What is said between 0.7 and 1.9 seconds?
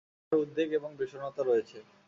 এবং বিষণ্নতা রয়েছে।